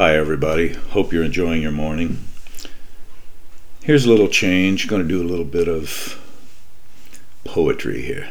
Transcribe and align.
Hi, 0.00 0.16
everybody. 0.16 0.72
Hope 0.72 1.12
you're 1.12 1.24
enjoying 1.24 1.60
your 1.60 1.72
morning. 1.72 2.24
Here's 3.82 4.06
a 4.06 4.08
little 4.08 4.28
change. 4.28 4.88
Going 4.88 5.02
to 5.02 5.06
do 5.06 5.20
a 5.20 5.28
little 5.28 5.44
bit 5.44 5.68
of 5.68 6.18
poetry 7.44 8.00
here. 8.00 8.30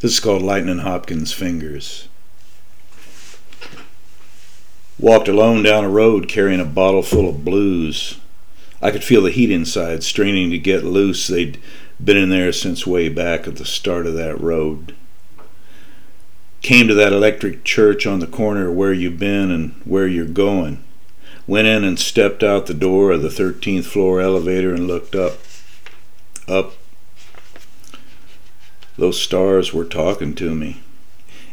This 0.00 0.12
is 0.12 0.20
called 0.20 0.40
Lightning 0.40 0.78
Hopkins' 0.78 1.34
Fingers. 1.34 2.08
Walked 4.98 5.28
alone 5.28 5.62
down 5.62 5.84
a 5.84 5.90
road 5.90 6.26
carrying 6.26 6.58
a 6.58 6.64
bottle 6.64 7.02
full 7.02 7.28
of 7.28 7.44
blues. 7.44 8.18
I 8.80 8.90
could 8.90 9.04
feel 9.04 9.20
the 9.20 9.30
heat 9.30 9.50
inside, 9.50 10.02
straining 10.02 10.48
to 10.52 10.58
get 10.58 10.84
loose. 10.84 11.26
They'd 11.26 11.60
been 12.02 12.16
in 12.16 12.30
there 12.30 12.50
since 12.50 12.86
way 12.86 13.10
back 13.10 13.46
at 13.46 13.56
the 13.56 13.66
start 13.66 14.06
of 14.06 14.14
that 14.14 14.40
road. 14.40 14.96
Came 16.62 16.88
to 16.88 16.94
that 16.94 17.12
electric 17.12 17.64
church 17.64 18.06
on 18.06 18.20
the 18.20 18.26
corner 18.26 18.70
where 18.70 18.92
you've 18.92 19.18
been 19.18 19.50
and 19.50 19.72
where 19.84 20.06
you're 20.06 20.26
going. 20.26 20.82
Went 21.46 21.68
in 21.68 21.84
and 21.84 21.98
stepped 21.98 22.42
out 22.42 22.66
the 22.66 22.74
door 22.74 23.12
of 23.12 23.22
the 23.22 23.28
13th 23.28 23.84
floor 23.84 24.20
elevator 24.20 24.74
and 24.74 24.86
looked 24.86 25.14
up. 25.14 25.38
Up. 26.46 26.74
Those 28.96 29.20
stars 29.20 29.72
were 29.72 29.84
talking 29.84 30.34
to 30.34 30.54
me. 30.54 30.80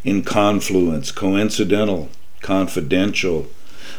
In 0.03 0.23
confluence, 0.23 1.11
coincidental, 1.11 2.09
confidential, 2.41 3.47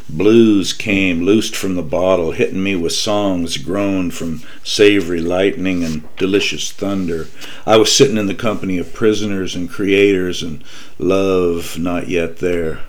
Blues 0.09 0.73
came 0.73 1.25
loosed 1.25 1.55
from 1.55 1.75
the 1.75 1.83
bottle, 1.83 2.33
hitting 2.33 2.63
me 2.63 2.77
with 2.77 2.93
songs 2.93 3.57
grown 3.57 4.11
from 4.11 4.43
savory 4.63 5.21
lightning 5.21 5.85
and 5.85 6.05
delicious 6.17 6.71
thunder. 6.71 7.27
I 7.67 7.77
was 7.77 7.93
sitting 7.95 8.17
in 8.17 8.27
the 8.27 8.35
company 8.35 8.79
of 8.79 8.95
prisoners 8.95 9.55
and 9.55 9.71
creators 9.71 10.43
and 10.43 10.63
love 10.99 11.79
not 11.79 12.09
yet 12.09 12.39
there. 12.39 12.81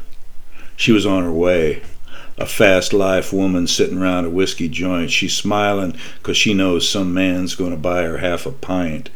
She 0.76 0.92
was 0.92 1.06
on 1.06 1.24
her 1.24 1.32
way. 1.32 1.82
A 2.38 2.46
fast 2.46 2.94
life 2.94 3.34
woman 3.34 3.66
sitting 3.66 3.98
around 3.98 4.26
a 4.26 4.30
whiskey 4.30 4.70
joint. 4.70 5.10
She's 5.10 5.36
smiling 5.36 5.96
'cause 6.22 6.38
she 6.38 6.54
knows 6.54 6.88
some 6.88 7.14
man's 7.14 7.56
going 7.56 7.72
to 7.72 7.78
buy 7.78 8.04
her 8.04 8.20
half 8.20 8.46
a 8.46 8.52
pint. 8.52 9.10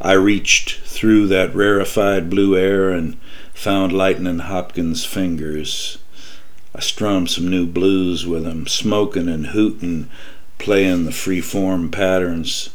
I 0.00 0.12
reached 0.12 0.78
through 0.84 1.26
that 1.26 1.54
rarefied 1.54 2.30
blue 2.30 2.56
air 2.56 2.90
and 2.90 3.16
found 3.52 3.92
Lightnin' 3.92 4.38
Hopkins' 4.38 5.04
fingers. 5.04 5.98
I 6.74 6.80
strummed 6.80 7.30
some 7.30 7.48
new 7.48 7.66
blues 7.66 8.26
with 8.26 8.46
him, 8.46 8.66
smoking 8.66 9.28
and 9.28 9.48
hooting, 9.48 10.08
playing 10.58 11.04
the 11.04 11.12
free 11.12 11.40
form 11.40 11.90
patterns 11.90 12.70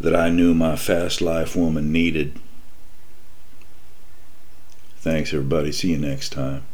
that 0.00 0.14
I 0.14 0.28
knew 0.28 0.54
my 0.54 0.76
fast 0.76 1.20
life 1.20 1.56
woman 1.56 1.90
needed. 1.90 2.38
Thanks, 4.98 5.32
everybody. 5.32 5.72
See 5.72 5.92
you 5.92 5.98
next 5.98 6.30
time. 6.30 6.64